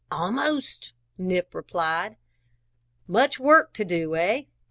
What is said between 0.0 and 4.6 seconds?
"Almost," Nip replied. "Much work to do, eh?"